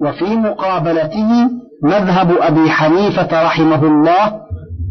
[0.00, 1.50] وفي مقابلته
[1.82, 4.40] مذهب أبي حنيفة رحمه الله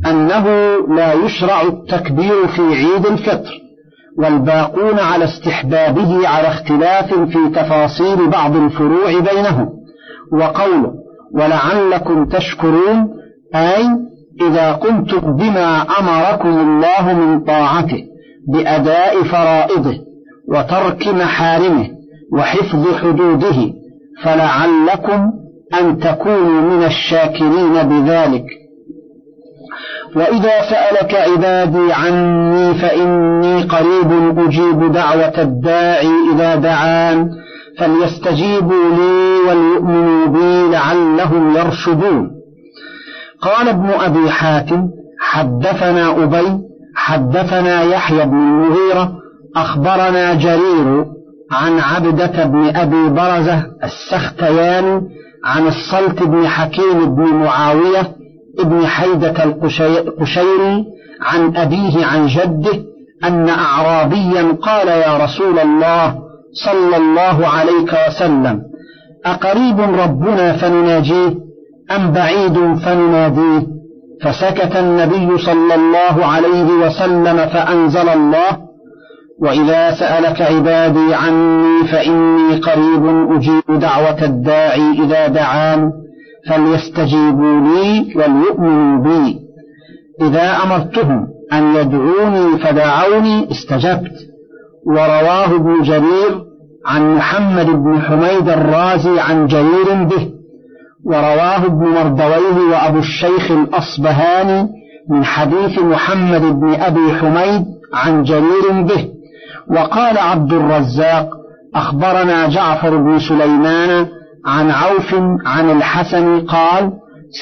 [0.06, 0.46] أنه
[0.96, 3.52] لا يشرع التكبير في عيد الفطر
[4.18, 9.70] والباقون على استحبابه على اختلاف في تفاصيل بعض الفروع بينهم.
[10.32, 10.94] وقوله
[11.34, 13.08] ولعلكم تشكرون
[13.56, 13.86] أي
[14.42, 18.04] إذا قمتم بما أمركم الله من طاعته
[18.48, 19.98] بأداء فرائضه
[20.50, 21.90] وترك محارمه
[22.34, 23.79] وحفظ حدوده
[24.24, 25.32] فلعلكم
[25.80, 28.46] أن تكونوا من الشاكرين بذلك.
[30.16, 37.30] وإذا سألك عبادي عني فإني قريب أجيب دعوة الداعي إذا دعان
[37.78, 42.32] فليستجيبوا لي وليؤمنوا بي لعلهم يرشدون.
[43.42, 44.88] قال ابن أبي حاتم
[45.20, 46.60] حدثنا أبي
[46.96, 49.12] حدثنا يحيى بن المغيرة
[49.56, 51.06] أخبرنا جرير
[51.52, 55.02] عن عبدة بن أبي برزة السختياني
[55.46, 58.16] عن الصلت بن حكيم بن معاوية
[58.60, 60.86] ابن حيدة القشيري
[61.22, 62.80] عن أبيه عن جده
[63.24, 66.16] أن أعرابيا قال يا رسول الله
[66.66, 68.62] صلى الله عليك وسلم
[69.26, 71.36] أقريب ربنا فنناجيه
[71.96, 73.68] أم بعيد فنناديه؟
[74.22, 78.69] فسكت النبي صلى الله عليه وسلم فأنزل الله
[79.42, 85.92] وإذا سألك عبادي عني فإني قريب أجيب دعوة الداعي إذا دعان
[86.50, 89.40] فليستجيبوا لي وليؤمنوا بي.
[90.22, 94.16] إذا أمرتهم أن يدعوني فدعوني استجبت.
[94.88, 96.44] ورواه ابن جرير
[96.86, 100.30] عن محمد بن حميد الرازي عن جرير به.
[101.06, 104.70] ورواه ابن مردويه وأبو الشيخ الأصبهاني
[105.10, 109.19] من حديث محمد بن أبي حميد عن جرير به.
[109.70, 111.30] وقال عبد الرزاق
[111.76, 114.08] أخبرنا جعفر بن سليمان
[114.46, 116.92] عن عوف عن الحسن قال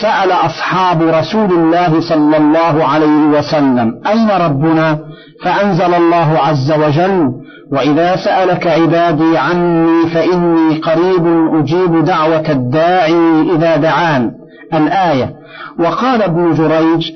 [0.01, 4.99] سأل أصحاب رسول الله صلى الله عليه وسلم أين ربنا؟
[5.43, 7.31] فأنزل الله عز وجل
[7.71, 14.31] وإذا سألك عبادي عني فإني قريب أجيب دعوة الداعي إذا دعان.
[14.73, 15.33] الآية.
[15.79, 17.11] وقال ابن جريج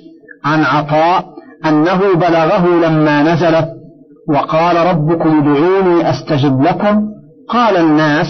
[0.45, 1.25] عن عطاء
[1.65, 3.80] أنه بلغه لما نزلت
[4.29, 7.07] وقال ربكم ادعوني أستجب لكم.
[7.49, 8.27] قال الناس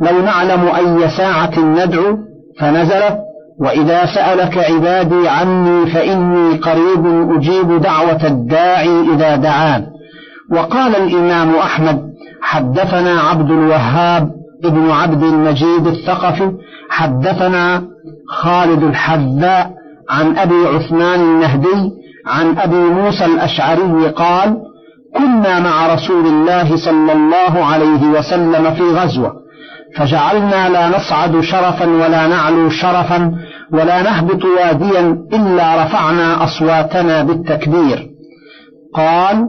[0.00, 2.18] لو نعلم أي ساعة ندعو
[2.60, 3.18] فنزلت
[3.60, 9.86] وإذا سألك عبادي عني فإني قريب أجيب دعوة الداعي إذا دعان.
[10.52, 14.30] وقال الإمام أحمد حدثنا عبد الوهاب
[14.64, 16.52] ابن عبد المجيد الثقفي
[16.90, 17.82] حدثنا
[18.28, 19.70] خالد الحذاء
[20.10, 21.90] عن أبي عثمان النهدي
[22.26, 24.56] عن أبي موسى الأشعري قال
[25.16, 29.32] كنا مع رسول الله صلى الله عليه وسلم في غزوة
[29.96, 33.34] فجعلنا لا نصعد شرفا ولا نعلو شرفا
[33.72, 38.08] ولا نهبط واديا إلا رفعنا أصواتنا بالتكبير.
[38.94, 39.48] قال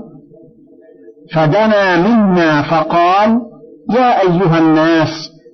[1.34, 3.40] فدنا منا فقال
[3.91, 5.09] يا أيها الناس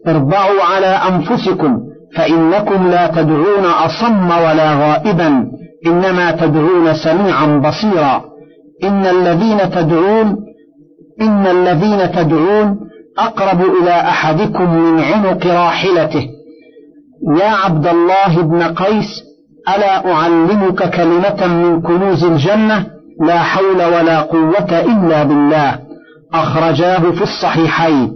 [0.08, 1.80] اربعوا على أنفسكم
[2.16, 5.46] فإنكم لا تدعون أصم ولا غائبا
[5.88, 8.24] إنما تدعون سميعا بصيرا.
[8.84, 10.36] إن الذين تدعون
[11.22, 12.80] إن الذين تدعون
[13.18, 16.28] أقرب إلى أحدكم من عنق راحلته.
[17.40, 19.24] يا عبد الله بن قيس
[19.76, 22.86] ألا أعلمك كلمة من كنوز الجنة؟
[23.26, 25.80] لا حول ولا قوة إلا بالله.
[26.34, 28.16] أخرجاه في الصحيحين.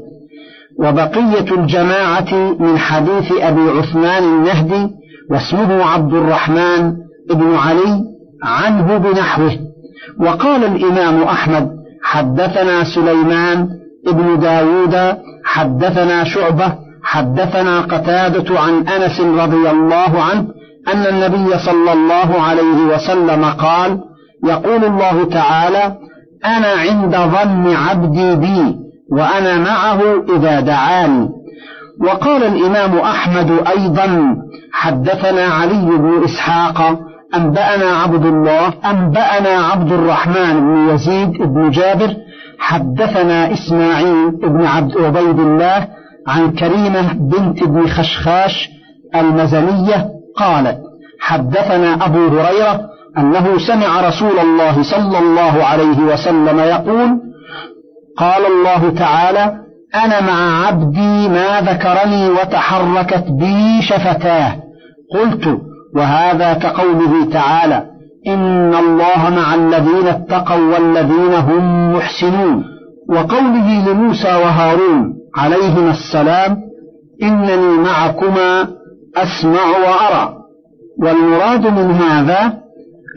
[0.80, 4.90] وبقية الجماعة من حديث أبي عثمان النهدي
[5.31, 6.94] واسمه عبد الرحمن
[7.30, 8.03] بن علي
[8.44, 9.72] عنه بنحوه.
[10.19, 11.69] وقال الإمام أحمد
[12.03, 13.67] حدثنا سليمان
[14.07, 20.47] ابن داود حدثنا شعبة حدثنا قتادة عن أنس رضي الله عنه
[20.93, 23.99] أن النبي صلى الله عليه وسلم قال
[24.43, 25.97] يقول الله تعالى
[26.45, 28.75] أنا عند ظن عبدي بي
[29.11, 30.01] وأنا معه
[30.35, 31.29] إذا دعاني.
[32.01, 34.35] وقال الإمام أحمد أيضا
[34.71, 36.99] حدثنا علي بن إسحاق
[37.35, 42.15] أنبأنا عبد الله أنبأنا عبد الرحمن بن يزيد بن جابر
[42.59, 45.88] حدثنا إسماعيل بن عبد عبيد الله
[46.27, 48.69] عن كريمة بنت ابن خشخاش
[49.15, 50.77] المزنية قالت
[51.19, 52.81] حدثنا أبو هريرة
[53.18, 57.19] أنه سمع رسول الله صلى الله عليه وسلم يقول
[58.18, 59.53] قال الله تعالى
[59.95, 64.56] أنا مع عبدي ما ذكرني وتحركت بي شفتاه.
[65.13, 65.57] قلت
[65.95, 67.84] وهذا كقوله تعالى
[68.28, 72.63] إن الله مع الذين اتقوا والذين هم محسنون.
[73.10, 76.57] وقوله لموسى وهارون عليهما السلام
[77.24, 78.68] إنني معكما
[79.18, 80.44] أسمع وأرى.
[81.04, 82.54] والمراد من هذا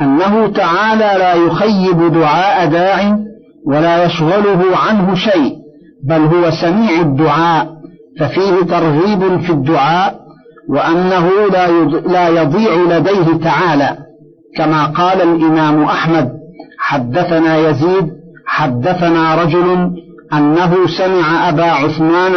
[0.02, 3.18] أنه تعالى لا يخيب دعاء داع
[3.66, 5.56] ولا يشغله عنه شيء
[6.04, 7.66] بل هو سميع الدعاء
[8.20, 10.25] ففيه ترغيب في الدعاء
[10.68, 11.30] وأنه
[12.06, 13.96] لا يضيع لديه تعالى.
[14.56, 16.32] كما قال الإمام أحمد
[16.78, 18.10] حدثنا يزيد
[18.46, 19.90] حدثنا رجل
[20.32, 22.32] أنه سمع أبا عثمان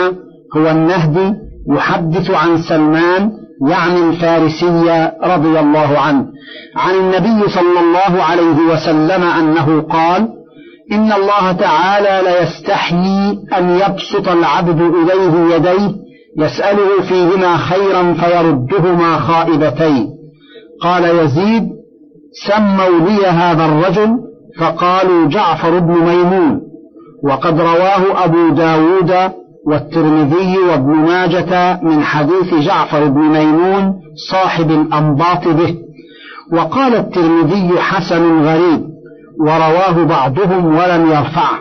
[0.58, 1.34] هو النهدي
[1.70, 3.32] يحدث عن سلمان
[3.68, 6.26] يعني الفارسي رضي الله عنه
[6.76, 10.30] عن النبي صلى الله عليه وسلم أنه قال
[10.92, 16.09] إن الله تعالى ليستحيي أن يبسط العبد إليه يديه
[16.40, 20.10] يسأله فيهما خيرا فيردهما خائبتين.
[20.82, 21.70] قال يزيد
[22.48, 24.18] سموا لي هذا الرجل
[24.60, 26.62] فقالوا جعفر بن ميمون
[27.24, 29.32] وقد رواه أبو داود
[29.68, 33.94] والترمذي وابن ماجة من حديث جعفر بن ميمون
[34.32, 35.76] صاحب الأنباط به.
[36.54, 38.82] وقال الترمذي حسن غريب
[39.40, 41.60] ورواه بعضهم ولم يرفعه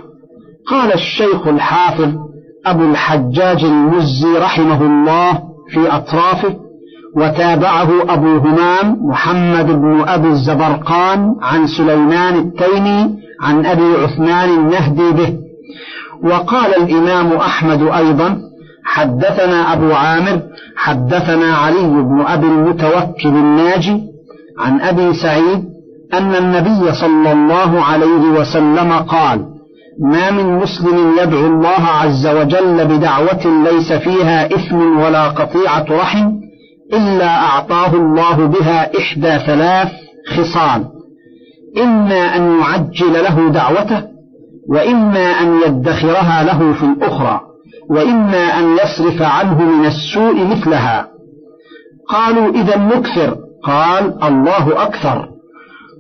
[0.71, 2.28] قال الشيخ الحافظ
[2.71, 5.33] أبو الحجاج المزي رحمه الله
[5.73, 6.55] في أطرافه
[7.17, 15.39] وتابعه أبو همام محمد بن أبي الزبرقان عن سليمان التيمي عن أبي عثمان النهدي به.
[16.25, 18.39] وقال الإمام أحمد أيضا
[18.85, 20.43] حدثنا أبو عامر
[20.77, 24.03] حدثنا علي بن أبي المتوكل الناجي
[24.59, 25.65] عن أبي سعيد
[26.15, 29.45] أن النبي صلى الله عليه وسلم قال
[30.01, 36.33] ما من مسلم يدعو الله عز وجل بدعوة ليس فيها إثم ولا قطيعة رحم
[36.93, 39.93] إلا أعطاه الله بها إحدى ثلاث
[40.37, 40.85] خصال.
[41.83, 44.03] إما أن يعجل له دعوته
[44.69, 47.41] وإما أن يدخرها له في الأخرى
[47.91, 51.09] وإما أن يصرف عنه من السوء مثلها.
[52.09, 55.29] قالوا إذا نكثر قال الله أكثر.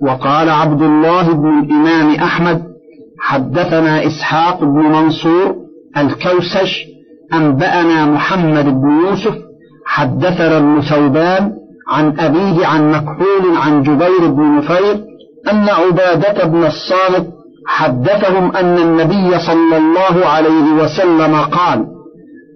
[0.03, 2.78] وقال عبد الله بن الإمام أحمد
[3.20, 5.56] حدثنا إسحاق بن منصور
[5.97, 6.73] الكوسج
[7.35, 9.35] أنبأنا محمد بن يوسف
[9.87, 11.53] حدثنا ابن ثوبان
[11.88, 15.05] عن أبيه عن مكحول عن جبير بن نفير
[15.53, 17.26] أن عبادة بن الصامت
[17.67, 21.87] حدثهم أن النبي صلى الله عليه وسلم قال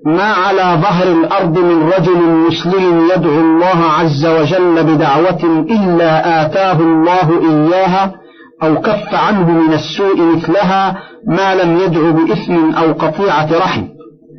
[0.06, 7.40] ما على ظهر الأرض من رجل مسلم يدعو الله عز وجل بدعوة إلا آتاه الله
[7.50, 8.12] إياها
[8.62, 13.84] أو كف عنه من السوء مثلها ما لم يدعو بإثم أو قطيعة رحم.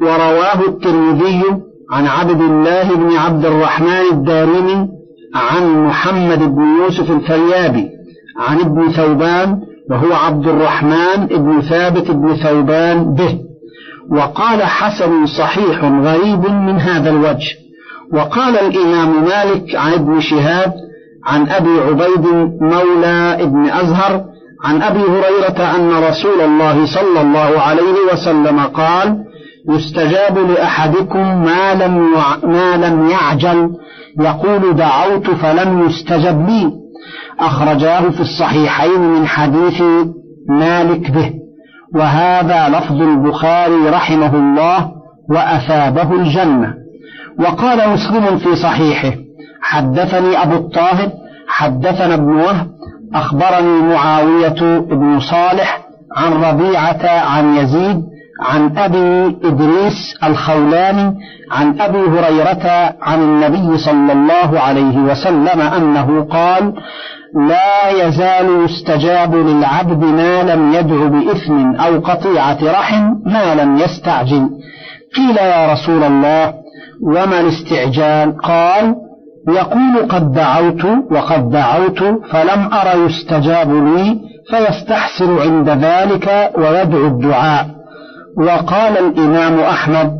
[0.01, 1.43] ورواه الترمذي
[1.91, 4.87] عن عبد الله بن عبد الرحمن الدارمي
[5.35, 7.89] عن محمد بن يوسف الفريابي
[8.39, 9.57] عن ابن ثوبان
[9.89, 13.39] وهو عبد الرحمن بن ثابت بن ثوبان به.
[14.11, 17.49] وقال حسن صحيح غريب من هذا الوجه.
[18.13, 20.73] وقال الإمام مالك عن ابن شهاب
[21.25, 22.27] عن أبي عبيد
[22.61, 24.23] مولى ابن أزهر
[24.63, 29.17] عن أبي هريرة أن رسول الله صلى الله عليه وسلم قال
[29.69, 33.69] يستجاب لأحدكم ما لم ما لم يعجل
[34.19, 36.71] يقول دعوت فلم يستجب لي.
[37.39, 39.81] أخرجاه في الصحيحين من حديث
[40.49, 41.31] مالك به
[41.95, 44.91] وهذا لفظ البخاري رحمه الله
[45.29, 46.73] وأثابه الجنة.
[47.39, 49.22] وقال مسلم في صحيحه
[49.63, 51.09] حدثني أبو الطاهر
[51.47, 52.67] حدثنا ابن وهب
[53.15, 55.79] أخبرني معاوية بن صالح
[56.15, 58.03] عن ربيعة عن يزيد
[58.41, 61.13] عن أبي إدريس الخولاني
[61.51, 66.73] عن أبي هريرة عن النبي صلى الله عليه وسلم أنه قال
[67.35, 74.49] لا يزال يستجاب للعبد ما لم يدع بإثم أو قطيعة رحم ما لم يستعجل
[75.15, 76.53] قيل يا رسول الله
[77.01, 78.95] وما الاستعجال؟ قال
[79.47, 81.99] يقول قد دعوت وقد دعوت
[82.31, 84.19] فلم أر يستجاب لي
[84.49, 87.65] فيستحسر عند ذلك ويدعو الدعاء.
[88.37, 90.11] وقال الإمام أحمد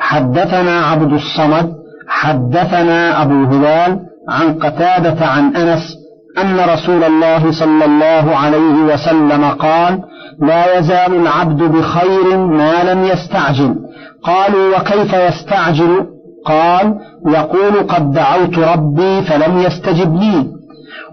[0.00, 1.72] حدثنا عبد الصمد
[2.08, 5.96] حدثنا أبو هلال عن قتادة عن أنس
[6.38, 10.00] أن رسول الله صلى الله عليه وسلم قال
[10.40, 13.74] لا يزال العبد بخير ما لم يستعجل.
[14.22, 16.06] قالوا وكيف يستعجل؟
[16.44, 20.46] قال يقول قد دعوت ربي فلم يستجب لي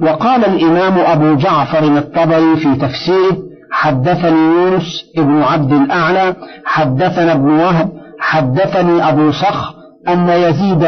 [0.01, 3.37] وقال الإمام أبو جعفر الطبري في تفسيره
[3.71, 9.75] حدثني يونس ابن عبد الأعلى حدثنا ابن وهب حدثني أبو صخر
[10.07, 10.83] أن يزيد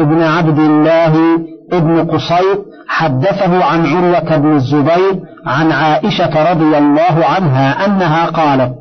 [0.00, 1.38] ابن عبد الله
[1.72, 8.74] ابن قصير حدثه عن عروة بن الزبير عن عائشة رضي الله عنها أنها قالت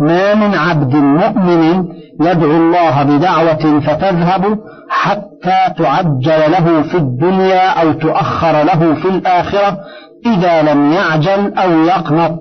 [0.00, 1.84] ما من عبد مؤمن
[2.20, 4.58] يدعو الله بدعوة فتذهب
[4.90, 9.78] حتى تعجل له في الدنيا أو تؤخر له في الآخرة
[10.26, 12.40] إذا لم يعجل أو يقنط.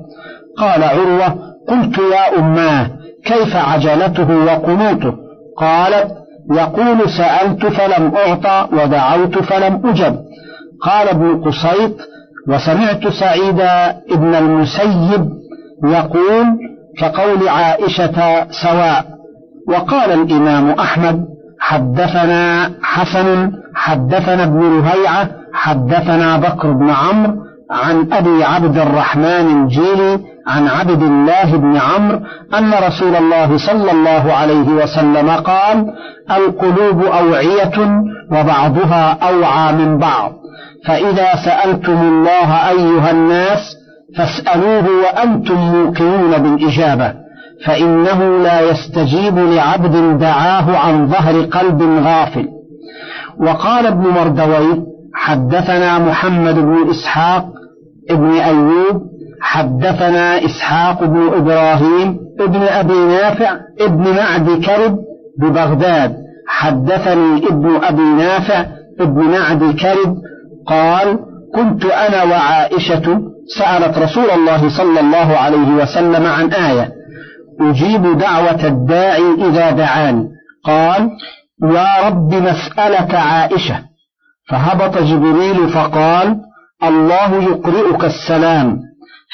[0.58, 1.36] قال عروة
[1.68, 2.88] قلت يا أماه
[3.26, 5.14] كيف عجلته وقنوته؟
[5.58, 6.12] قالت
[6.52, 10.16] يقول سألت فلم أعطى ودعوت فلم أجب.
[10.82, 11.92] قال ابن قصيط
[12.48, 13.60] وسمعت سعيد
[14.12, 15.30] ابن المسيب
[15.84, 16.46] يقول
[16.98, 19.06] كقول عائشة سواء
[19.70, 21.26] وقال الإمام أحمد
[21.60, 27.34] حدثنا حسن حدثنا ابن رهيعة حدثنا بكر بن عمرو
[27.72, 32.20] عن أبي عبد الرحمن الجيلي عن عبد الله بن عمرو
[32.58, 35.94] أن رسول الله صلى الله عليه وسلم قال
[36.32, 40.39] القلوب أوعية وبعضها أوعى من بعض.
[40.86, 43.76] فإذا سألتم الله أيها الناس
[44.18, 47.14] فاسألوه وأنتم موقنون بالإجابة
[47.66, 52.48] فإنه لا يستجيب لعبد دعاه عن ظهر قلب غافل.
[53.40, 54.84] وقال ابن مردوي
[55.14, 57.46] حدثنا محمد بن إسحاق
[58.10, 59.02] ابن أيوب
[59.42, 64.98] حدثنا إسحاق بن إبراهيم ابن أبي نافع ابن معد كرب
[65.40, 66.16] ببغداد
[66.48, 68.66] حدثني ابن أبي نافع
[69.00, 70.16] ابن معد كرب
[70.68, 71.20] قال
[71.56, 73.22] كنت أنا وعائشة
[73.58, 76.92] سألت رسول الله صلى الله عليه وسلم عن آية.
[77.62, 80.30] أجيب دعوة الداعي إذا دعاني
[80.66, 81.10] قال
[81.64, 83.80] يا رب مسألة عائشة.
[84.50, 86.38] فهبط جبريل فقال
[86.84, 88.80] الله يقرئك السلام.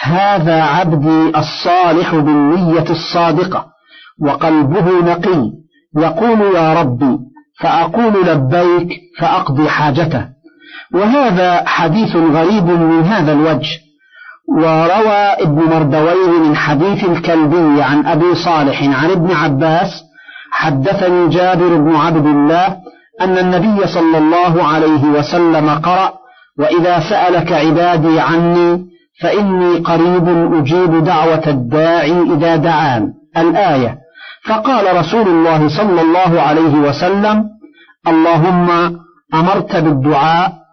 [0.04, 3.66] هذا عبدي الصالح بالنية الصادقة
[4.22, 5.52] وقلبه نقي.
[5.98, 7.18] يقول يا ربي
[7.60, 8.90] فأقول لبيك
[9.20, 10.35] فأقضي حاجته.
[10.94, 13.86] وهذا حديث غريب من هذا الوجه.
[14.58, 20.04] وروى ابن مردويه من حديث الكلبي عن أبي صالح عن ابن عباس
[20.52, 22.78] حدثني جابر بن عبد الله
[23.22, 26.14] أن النبي صلى الله عليه وسلم قرأ
[26.60, 28.86] وإذا سألك عبادي عني
[29.22, 33.14] فإني قريب أجيب دعوة الداعي إذا دعان.
[33.38, 33.98] الآية.
[34.48, 37.44] فقال رسول الله صلى الله عليه وسلم
[38.08, 39.00] اللهم
[39.34, 40.65] أمرت بالدعاء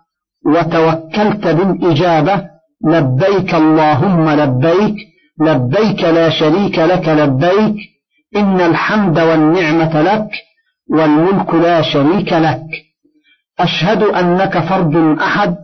[0.46, 2.44] وتوكلت بالإجابة
[2.86, 4.96] لبيك اللهم لبيك
[5.40, 7.76] لبيك لا شريك لك لبيك
[8.36, 10.28] إن الحمد والنعمة لك
[10.90, 12.62] والملك لا شريك لك.
[13.60, 15.56] أشهد أنك فرد أحد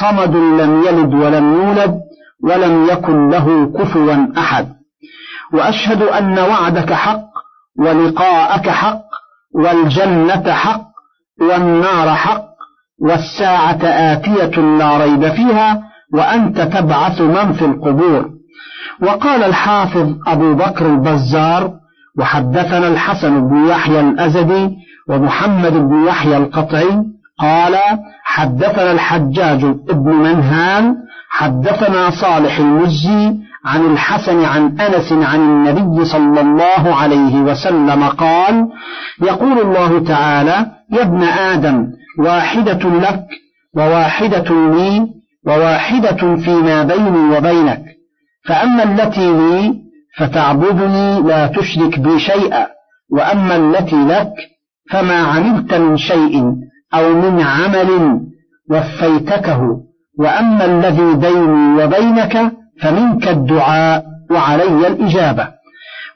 [0.00, 2.00] صمد لم يلد ولم يولد
[2.42, 4.68] ولم يكن له كفوا أحد.
[5.52, 7.30] وأشهد أن وعدك حق
[7.78, 9.02] ولقاءك حق
[9.54, 10.82] والجنة حق
[11.40, 12.49] والنار حق
[13.00, 15.82] والساعة آتية لا ريب فيها
[16.14, 18.30] وأنت تبعث من في القبور.
[19.02, 21.70] وقال الحافظ أبو بكر البزار
[22.18, 24.70] وحدثنا الحسن بن يحيى الأزدي
[25.08, 27.02] ومحمد بن يحيى القطعي
[27.38, 27.76] قال
[28.24, 30.94] حدثنا الحجاج بن منهان
[31.30, 38.68] حدثنا صالح المزي عن الحسن عن أنس عن النبي صلى الله عليه وسلم قال
[39.22, 41.86] يقول الله تعالى يا ابن آدم
[42.20, 43.26] واحدة لك
[43.76, 45.06] وواحدة لي
[45.46, 47.82] وواحدة فيما بيني وبينك.
[48.44, 49.74] فأما التي لي
[50.18, 52.66] فتعبدني لا تشرك بي شيئا.
[53.12, 54.32] وأما التي لك
[54.90, 56.44] فما عملت من شيء
[56.94, 58.20] أو من عمل
[58.70, 59.60] وفيتكه.
[60.18, 65.48] وأما الذي بيني وبينك فمنك الدعاء وعلي الإجابة.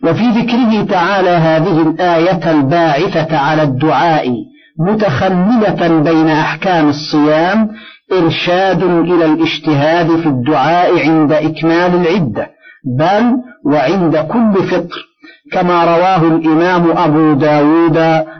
[0.04, 4.53] وفي ذكره تعالى هذه الآية الباعثة على الدعاء.
[4.80, 7.68] متخللة بين أحكام الصيام
[8.12, 12.50] إرشاد إلى الاجتهاد في الدعاء عند إكمال العدة
[12.98, 13.32] بل
[13.64, 15.06] وعند كل فطر
[15.52, 17.96] كما رواه الإمام أبو داود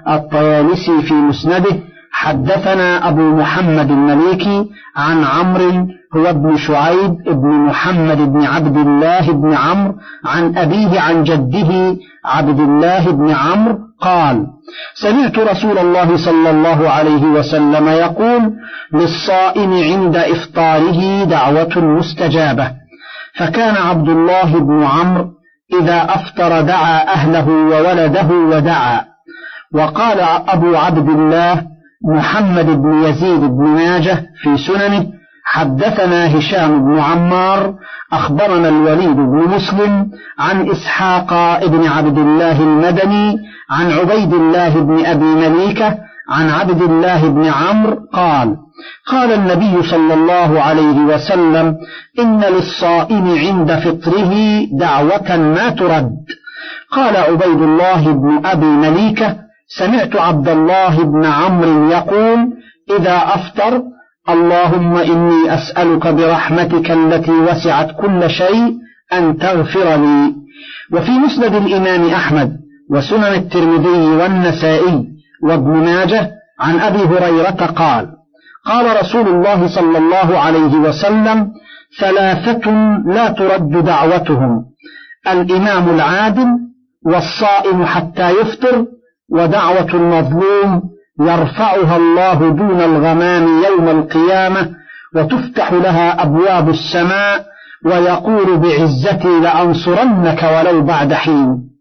[0.08, 1.76] الطيالسي في مسنده
[2.12, 5.86] حدثنا أبو محمد المليكي عن عمرو
[6.16, 12.60] هو ابن شعيب ابن محمد بن عبد الله بن عمرو عن أبيه عن جده عبد
[12.60, 14.46] الله بن عمرو قال
[14.94, 18.52] سمعت رسول الله صلى الله عليه وسلم يقول
[18.94, 22.70] للصائم عند إفطاره دعوة مستجابة.
[23.38, 25.30] فكان عبد الله بن عمرو
[25.80, 29.04] إذا أفطر دعا أهله وولده ودعا.
[29.74, 31.62] وقال أبو عبد الله
[32.14, 35.06] محمد بن يزيد بن ماجه في سننه
[35.44, 37.74] حدثنا هشام بن عمار
[38.12, 43.36] أخبرنا الوليد بن مسلم عن إسحاق بن عبد الله المدني
[43.70, 45.98] عن عبيد الله بن أبي مليكة
[46.30, 48.56] عن عبد الله بن عمرو قال
[49.06, 51.76] قال النبي صلى الله عليه وسلم
[52.18, 54.34] إن للصائم عند فطره
[54.72, 56.10] دعوة ما ترد.
[56.90, 59.36] قال عبيد الله بن أبي مليكة
[59.78, 62.38] سمعت عبد الله بن عمرو يقول
[62.98, 63.82] إذا أفطر
[64.28, 68.74] اللهم إني أسألك برحمتك التي وسعت كل شيء
[69.12, 70.34] أن تغفر لي.
[70.92, 72.56] وفي مسند الإمام أحمد
[72.90, 75.04] وسنن الترمذي والنسائي
[75.42, 78.06] وابن ماجه عن أبي هريرة قال
[78.66, 81.50] قال رسول الله صلى الله عليه وسلم
[82.00, 82.70] ثلاثة
[83.06, 84.64] لا ترد دعوتهم
[85.32, 86.48] الإمام العادل
[87.06, 88.86] والصائم حتى يفطر
[89.30, 90.82] ودعوة المظلوم
[91.20, 94.70] يرفعها الله دون الغمام يوم القيامة
[95.16, 97.44] وتفتح لها أبواب السماء
[97.84, 101.74] ويقول بعزتي لأنصرنك ولو بعد حين.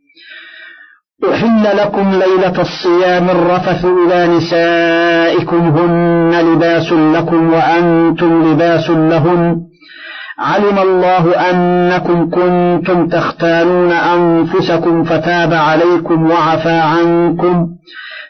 [1.32, 9.58] أحل لكم ليلة الصيام الرفث إلى نسائكم هن لباس لكم وأنتم لباس لهن.
[10.40, 17.68] علم الله أنكم كنتم تختانون أنفسكم فتاب عليكم وعفى عنكم.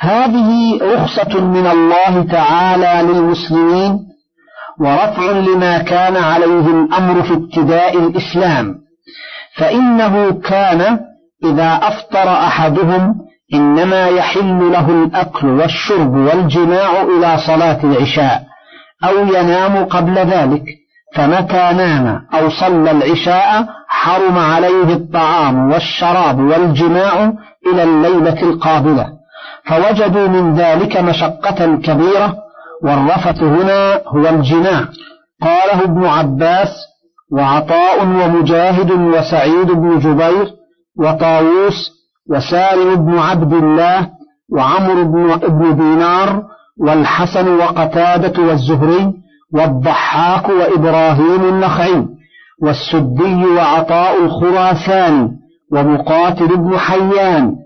[0.00, 3.98] هذه رخصة من الله تعالى للمسلمين
[4.80, 8.74] ورفع لما كان عليه الأمر في ابتداء الإسلام.
[9.56, 10.98] فإنه كان
[11.44, 13.14] إذا أفطر أحدهم
[13.54, 18.42] إنما يحل له الأكل والشرب والجماع إلى صلاة العشاء
[19.04, 20.62] أو ينام قبل ذلك
[21.14, 27.32] فمتى نام أو صلى العشاء حرم عليه الطعام والشراب والجماع
[27.72, 29.06] إلى الليلة القابلة.
[29.66, 32.36] فوجدوا من ذلك مشقة كبيرة
[32.82, 34.84] والرفث هنا هو الجماع
[35.42, 36.68] قاله ابن عباس
[37.32, 40.46] وعطاء ومجاهد وسعيد بن جبير
[40.98, 41.90] وطاووس
[42.30, 44.08] وسالم بن عبد الله
[44.52, 45.02] وعمر
[45.48, 46.42] بن دينار
[46.80, 49.12] والحسن وقتادة والزهري
[49.54, 52.06] والضحاك وإبراهيم النخعي
[52.62, 55.28] والسدي وعطاء الخراساني
[55.72, 57.56] ومقاتل بن حيان.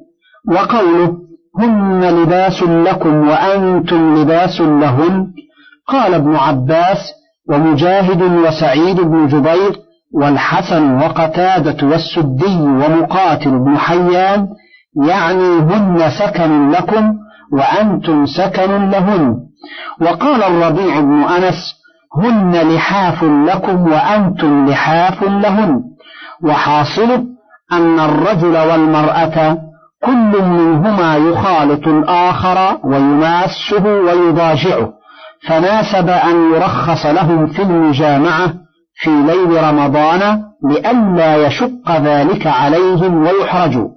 [0.48, 1.27] وقوله
[1.58, 5.26] هن لباس لكم وأنتم لباس لهن
[5.86, 6.98] قال ابن عباس
[7.50, 9.76] ومجاهد وسعيد بن جبير
[10.14, 14.48] والحسن وقتادة والسدي ومقاتل بن حيان
[15.06, 17.14] يعني هن سكن لكم
[17.52, 19.36] وأنتم سكن لهن
[20.00, 21.74] وقال الربيع بن أنس
[22.16, 25.80] هن لحاف لكم وأنتم لحاف لهن
[26.44, 27.24] وحاصله
[27.72, 29.58] أن الرجل والمرأة
[30.04, 34.92] كل منهما يخالط الآخر ويماسه ويضاجعه.
[35.48, 38.54] فناسب أن يرخص لهم في المجامعة
[38.94, 43.88] في ليل رمضان لئلا يشق ذلك عليهم ويحرجوا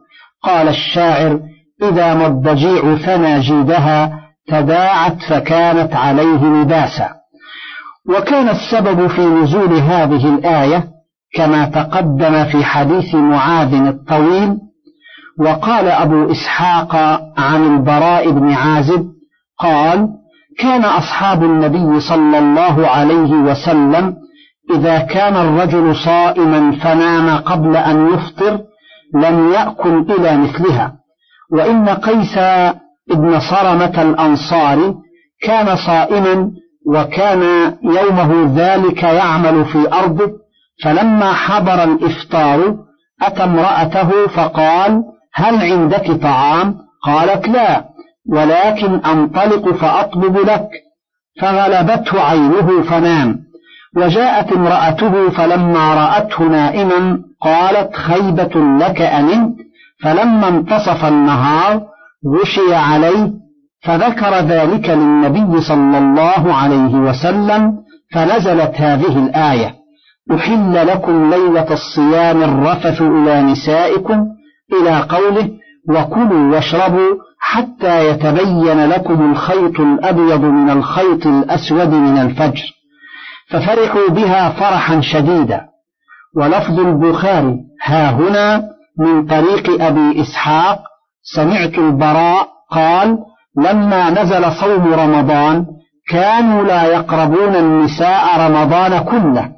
[0.43, 1.39] قال الشاعر
[1.83, 4.11] إذا ما الضجيع ثنى جيدها
[4.47, 7.09] تداعت فكانت عليه لباسا.
[8.09, 10.87] وكان السبب في نزول هذه الآية
[11.35, 14.57] كما تقدم في حديث معاذ الطويل
[15.39, 16.95] وقال أبو إسحاق
[17.37, 19.11] عن البراء بن عازب
[19.59, 20.07] قال
[20.59, 24.15] كان أصحاب النبي صلى الله عليه وسلم
[24.75, 28.59] إذا كان الرجل صائما فنام قبل أن يفطر
[29.15, 30.93] لم يأكل إلى مثلها
[31.51, 32.37] وإن قيس
[33.11, 34.95] ابن صرمة الأنصاري
[35.41, 36.51] كان صائما
[36.87, 37.41] وكان
[37.83, 40.31] يومه ذلك يعمل في أرضه
[40.83, 42.75] فلما حضر الإفطار
[43.21, 47.85] أتى امرأته فقال هل عندك طعام؟ قالت لا
[48.29, 50.67] ولكن أنطلق فأطلب لك.
[51.41, 53.39] فغلبته عينه فنام.
[53.97, 59.55] وجاءت امرأته فلما رأته نائما قالت خيبة لك أنمت.
[60.03, 61.81] فلما انتصف النهار
[62.27, 63.31] غشي عليه
[63.83, 67.73] فذكر ذلك للنبي صلى الله عليه وسلم
[68.13, 69.75] فنزلت هذه الآية
[70.35, 74.27] أحل لكم ليلة الصيام الرفث إلى نسائكم
[74.81, 75.49] إلى قوله
[75.89, 82.63] وكلوا واشربوا حتى يتبين لكم الخيط الأبيض من الخيط الأسود من الفجر.
[83.49, 85.61] ففرحوا بها فرحا شديدا.
[86.37, 88.63] ولفظ البخاري ها هنا
[88.99, 90.79] من طريق أبي إسحاق
[91.35, 93.17] سمعت البراء قال
[93.57, 95.65] لما نزل صوم رمضان
[96.09, 99.49] كانوا لا يقربون النساء رمضان كله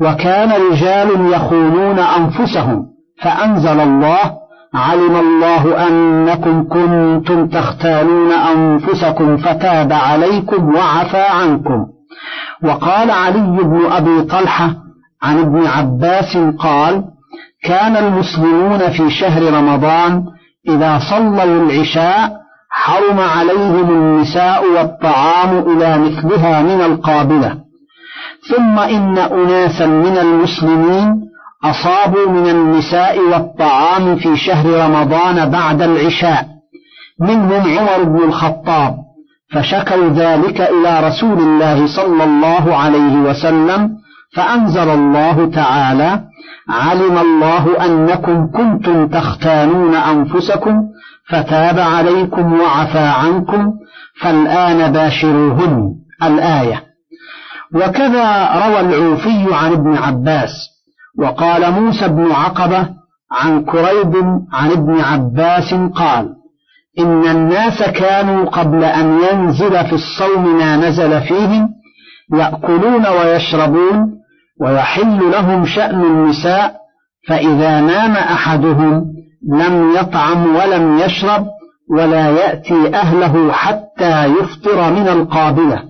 [0.00, 2.86] وكان رجال يخونون أنفسهم
[3.22, 4.32] فأنزل الله
[4.74, 11.86] علم الله أنكم كنتم تختالون أنفسكم فتاب عليكم وعفى عنكم.
[12.64, 14.74] وقال علي بن أبي طلحة
[15.22, 17.04] عن ابن عباس قال
[17.64, 20.24] كان المسلمون في شهر رمضان
[20.68, 22.32] إذا صلوا العشاء
[22.70, 27.54] حرم عليهم النساء والطعام إلى مثلها من القابلة.
[28.50, 31.25] ثم إن أناسا من المسلمين
[31.70, 36.46] أصابوا من النساء والطعام في شهر رمضان بعد العشاء.
[37.20, 38.96] منهم عمر بن الخطاب.
[39.52, 43.90] فشكوا ذلك إلى رسول الله صلى الله عليه وسلم
[44.34, 46.20] فأنزل الله تعالى
[46.68, 50.82] علم الله أنكم كنتم تختانون أنفسكم
[51.28, 53.72] فتاب عليكم وعفى عنكم
[54.20, 55.92] فالآن باشروهن.
[56.22, 56.82] الآية.
[57.74, 60.75] وكذا روى العوفي عن ابن عباس.
[61.18, 62.88] وقال موسى بن عقبة
[63.32, 64.16] عن كريب
[64.52, 66.28] عن ابن عباس قال
[66.98, 71.68] إن الناس كانوا قبل أن ينزل في الصوم ما نزل فيهم
[72.34, 74.16] يأكلون ويشربون
[74.60, 76.74] ويحل لهم شأن النساء
[77.28, 79.04] فإذا نام أحدهم
[79.52, 81.46] لم يطعم ولم يشرب
[81.90, 85.82] ولا يأتي أهله حتى يفطر من القابلة.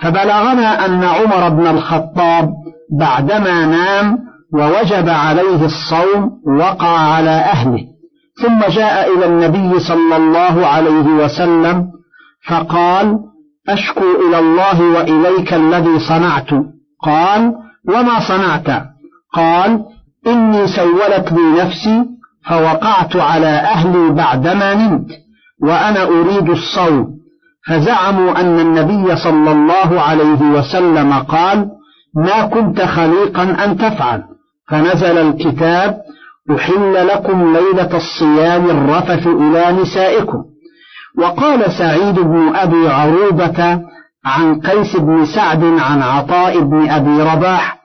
[0.00, 2.50] فبلغنا أن عمر بن الخطاب
[2.98, 4.18] بعدما نام
[4.54, 7.84] ووجب عليه الصوم وقع على أهله.
[8.42, 11.86] ثم جاء إلى النبي صلى الله عليه وسلم
[12.48, 13.18] فقال
[13.68, 16.50] أشكو إلى الله وإليك الذي صنعت.
[17.02, 17.54] قال
[17.88, 18.82] وما صنعت؟
[19.34, 19.84] قال
[20.26, 22.04] إني سولت لي نفسي
[22.48, 25.08] فوقعت على أهلي بعدما نمت
[25.62, 27.06] وأنا أريد الصوم.
[27.68, 31.68] فزعموا أن النبي صلى الله عليه وسلم قال
[32.14, 34.31] ما كنت خليقا أن تفعل.
[34.72, 36.00] فنزل الكتاب
[36.56, 40.44] أحل لكم ليلة الصيام الرفث إلى نسائكم.
[41.18, 43.80] وقال سعيد بن أبي عروبة
[44.24, 47.78] عن قيس بن سعد عن عطاء بن أبي رباح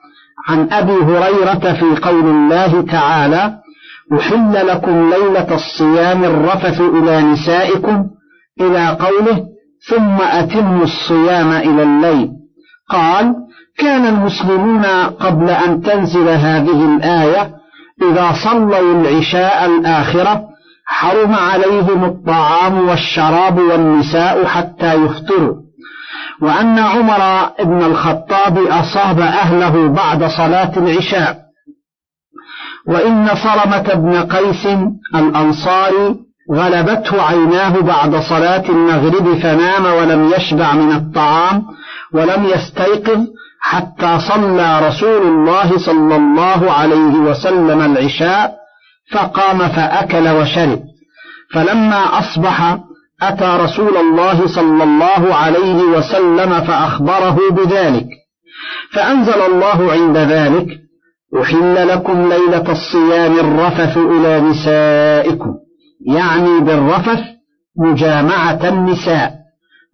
[0.48, 3.58] عن أبي هريرة في قول الله تعالى
[4.18, 8.04] أحل لكم ليلة الصيام الرفث إلى نسائكم.
[8.60, 9.44] إلى قوله
[9.88, 12.30] ثم أتموا الصيام إلى الليل.
[12.90, 13.34] قال
[13.78, 14.84] كان المسلمون
[15.20, 17.50] قبل أن تنزل هذه الآية
[18.02, 20.44] إذا صلوا العشاء الآخرة
[20.86, 25.54] حرم عليهم الطعام والشراب والنساء حتى يفطروا.
[26.42, 31.38] وأن عمر بن الخطاب أصاب أهله بعد صلاة العشاء.
[32.88, 34.66] وإن صرمة بن قيس
[35.14, 36.16] الأنصاري
[36.52, 41.62] غلبته عيناه بعد صلاة المغرب فنام ولم يشبع من الطعام
[42.12, 43.26] ولم يستيقظ
[43.60, 48.54] حتى صلى رسول الله صلى الله عليه وسلم العشاء
[49.12, 50.80] فقام فأكل وشرب.
[51.54, 52.78] فلما أصبح
[53.22, 58.06] أتى رسول الله صلى الله عليه وسلم فأخبره بذلك.
[58.92, 60.66] فأنزل الله عند ذلك
[61.42, 65.54] أحل لكم ليلة الصيام الرفث إلى نسائكم.
[66.06, 67.20] يعني بالرفث
[67.78, 69.37] مجامعة النساء.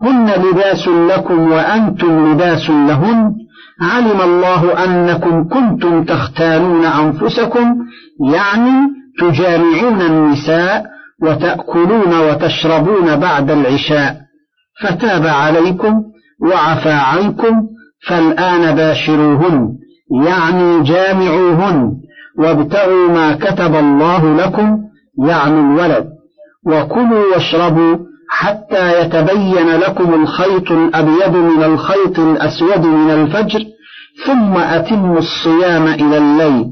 [0.05, 3.35] هن لباس لكم وأنتم لباس لهن.
[3.81, 7.75] علم الله أنكم كنتم تختانون أنفسكم
[8.33, 8.73] يعني
[9.21, 10.85] تجامعون النساء
[11.23, 14.17] وتأكلون وتشربون بعد العشاء.
[14.83, 16.03] فتاب عليكم
[16.47, 17.63] وعفى عنكم
[18.09, 19.69] فالآن باشروهن
[20.25, 21.93] يعني جامعوهن
[22.39, 24.79] وابتغوا ما كتب الله لكم
[25.27, 26.09] يعني الولد.
[26.67, 27.97] وكلوا واشربوا
[28.29, 33.65] حتى يتبين لكم الخيط الأبيض من الخيط الأسود من الفجر
[34.27, 36.65] ثم أتموا الصيام إلى الليل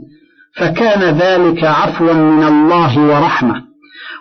[0.57, 3.73] فكان ذلك عفوا من الله ورحمة.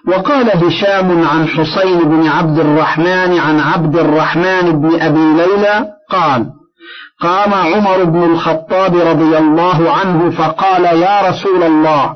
[0.08, 6.46] وقال هشام عن حسين بن عبد الرحمن عن عبد الرحمن بن أبي ليلى قال
[7.22, 12.14] قام عمر بن الخطاب رضي الله عنه فقال يا رسول الله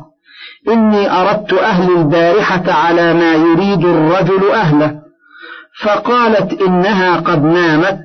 [0.68, 5.05] إني أردت أهل البارحة على ما يريد الرجل أهله.
[5.84, 8.00] فقالت إنها قد نامت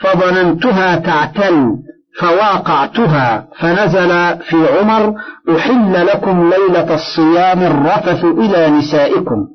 [0.00, 1.76] فظننتها تعتل
[2.20, 5.14] فواقعتها فنزل في عمر
[5.56, 9.46] أحل لكم ليلة الصيام الرفث إلى نسائكم.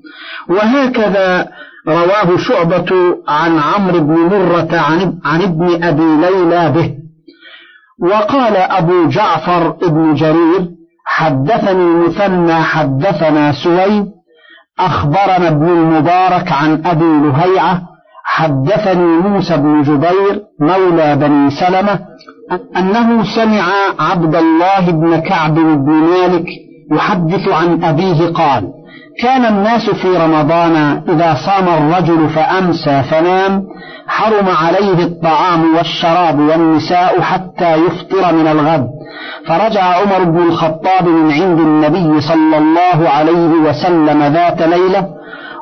[0.50, 1.48] وهكذا
[1.88, 6.96] رواه شعبة عن عمرو بن مرة عن, عن ابن أبي ليلى به.
[8.02, 10.70] وقال أبو جعفر ابن جرير
[11.06, 14.06] حدثني المثنى حدثنا سويد
[14.80, 17.82] أخبرنا ابن المبارك عن أبي لهيعة
[18.24, 22.00] حدثني موسى بن جبير مولى بني سلمة
[22.78, 23.64] أنه سمع
[24.00, 26.46] عبد الله بن كعب بن مالك
[26.92, 28.64] يحدث عن أبيه قال
[29.22, 30.76] كان الناس في رمضان
[31.10, 33.64] إذا صام الرجل فأمسى فنام
[34.08, 38.88] حرم عليه الطعام والشراب والنساء حتى يفطر من الغد.
[39.48, 45.08] فرجع عمر بن الخطاب من عند النبي صلى الله عليه وسلم ذات ليلة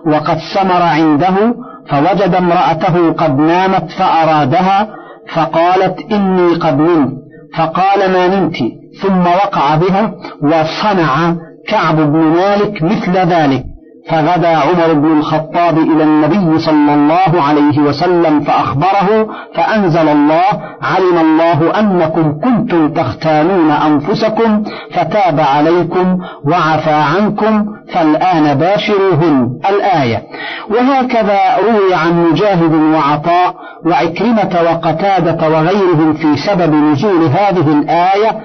[0.07, 1.55] وقد سمر عنده
[1.89, 4.87] فوجد امرأته قد نامت فأرادها
[5.33, 7.13] فقالت إني قد نمت
[7.57, 8.57] فقال ما نمت؟
[9.01, 11.35] ثم وقع بها وصنع
[11.67, 13.63] كعب بن مالك مثل ذلك.
[14.09, 20.43] فغدا عمر بن الخطاب إلى النبي صلى الله عليه وسلم فأخبره فأنزل الله
[20.81, 30.23] علم الله أنكم كنتم تختانون أنفسكم فتاب عليكم وعفى عنكم فالآن باشروهن الآية.
[30.69, 33.55] وهكذا روي عن مجاهد وعطاء
[33.85, 38.37] وعكرمة وقتادة وغيرهم في سبب نزول هذه الآية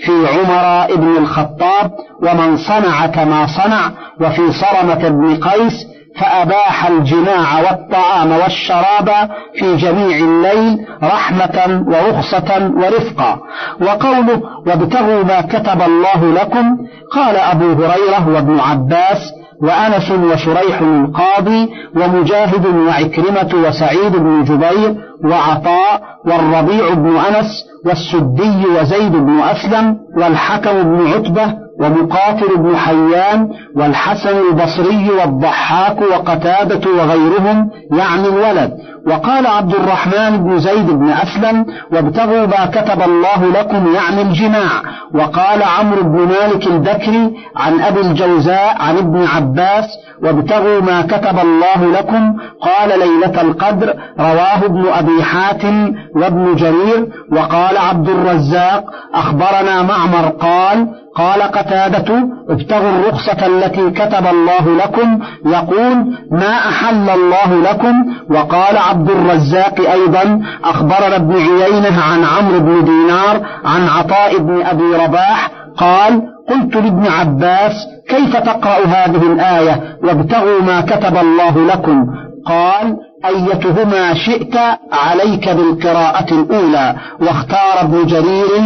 [0.00, 1.90] في عمر بن الخطاب
[2.22, 9.10] ومن صنع كما صنع وفي صرمة بن قيس فأباح الجماع والطعام والشراب
[9.58, 13.38] في جميع الليل رحمة ورخصة ورفقا.
[13.80, 16.76] وقوله وابتغوا ما كتب الله لكم
[17.12, 24.94] قال أبو هريرة وابن عباس وأنس وشريح القاضي ومجاهد وعكرمة وسعيد بن جبير
[25.24, 27.46] وعطاء والربيع بن أنس
[27.86, 37.70] والسدي وزيد بن أسلم والحكم بن عتبة ومقاتل بن حيان والحسن البصري والضحاك وقتادة وغيرهم
[37.92, 38.72] يعني الولد.
[39.06, 44.82] وقال عبد الرحمن بن زيد بن أسلم وابتغوا ما كتب الله لكم يعني الجماع.
[45.14, 49.84] وقال عمرو بن مالك البكري عن أبي الجوزاء عن ابن عباس
[50.22, 52.36] وابتغوا ما كتب الله لكم.
[52.60, 57.08] قال ليلة القدر رواه ابن أبي حاتم وابن جرير.
[57.32, 65.96] وقال عبد الرزاق أخبرنا معمر قال قال قتادة ابتغوا الرخصة التي كتب الله لكم يقول
[66.30, 67.94] ما أحل الله لكم؟
[68.30, 75.04] وقال عبد الرزاق أيضا أخبرنا ابن عيينة عن عمرو بن دينار عن عطاء بن أبي
[75.04, 77.72] رباح قال قلت لابن عباس
[78.08, 82.06] كيف تقرأ هذه الآية؟ وابتغوا ما كتب الله لكم.
[82.46, 84.56] قال أيتهما شئت
[84.92, 86.96] عليك بالقراءة الأولى.
[87.20, 88.56] واختار ابن جرير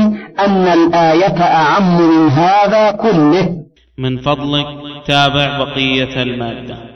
[0.46, 3.56] أن الآية أعم من هذا كله.
[3.98, 4.66] من فضلك
[5.06, 6.91] تابع بقية المادة.